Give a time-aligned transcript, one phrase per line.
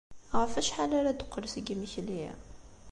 [0.39, 2.25] Ɣef wacḥal ara d-teqqel seg yimekli?